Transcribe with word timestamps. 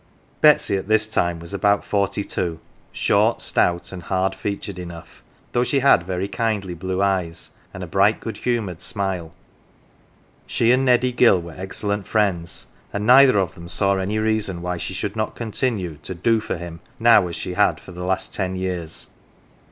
Betsy 0.41 0.77
at 0.77 0.87
this 0.87 1.05
time 1.07 1.37
was 1.39 1.53
about 1.53 1.85
forty 1.85 2.23
two; 2.23 2.59
short, 2.91 3.39
stout, 3.39 3.91
and 3.91 4.01
hard 4.01 4.33
featured 4.33 4.79
enough, 4.79 5.21
though 5.51 5.63
she 5.63 5.81
had 5.81 6.07
very 6.07 6.27
kindly 6.27 6.73
blue 6.73 7.03
eyes, 7.03 7.51
and 7.71 7.83
a 7.83 7.85
bright 7.85 8.19
good 8.19 8.37
humoured 8.37 8.81
smile. 8.81 9.31
She 10.47 10.71
and 10.71 10.83
Neddy 10.85 11.11
Gill 11.11 11.39
were 11.39 11.53
excellent 11.55 12.07
friends, 12.07 12.65
and 12.91 13.05
neither 13.05 13.37
of 13.37 13.53
them 13.53 13.69
saw 13.69 13.97
any 13.97 14.17
reason 14.17 14.63
why 14.63 14.77
she 14.77 14.95
should 14.95 15.15
not 15.15 15.35
continue 15.35 15.97
to 15.97 16.15
"do 16.15 16.39
for" 16.39 16.57
him 16.57 16.79
now 16.97 17.27
as 17.27 17.35
she 17.35 17.53
had 17.53 17.79
for 17.79 17.91
the 17.91 18.03
last 18.03 18.33
ten 18.33 18.55
years. 18.55 19.11